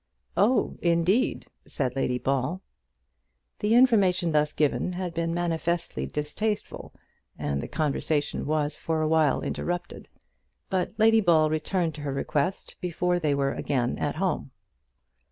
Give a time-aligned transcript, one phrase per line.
[0.35, 2.59] "Oh, indeed," said Lady Ball.
[3.59, 6.91] The information thus given had been manifestly distasteful,
[7.37, 10.09] and the conversation was for a while interrupted;
[10.71, 14.49] but Lady Ball returned to her request before they were again at home.